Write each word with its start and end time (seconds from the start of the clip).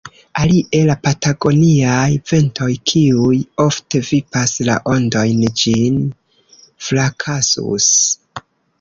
Alie 0.43 0.77
la 0.85 0.95
patagoniaj 1.07 2.07
ventoj, 2.31 2.71
kiuj 2.93 3.37
ofte 3.67 4.03
vipas 4.09 4.57
la 4.71 4.81
ondojn, 4.97 5.47
ĝin 5.65 6.03
frakasus. 6.91 7.95